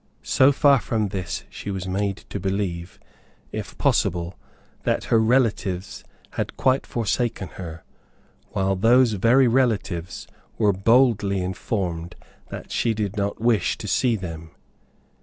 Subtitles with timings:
[0.23, 2.99] So far from this, she was made to believe,
[3.51, 4.35] if possible,
[4.81, 7.83] that her relatives had quite forsaken her,
[8.49, 10.25] while these very relatives
[10.57, 12.15] were boldly informed
[12.49, 14.49] that she did not wish to see them.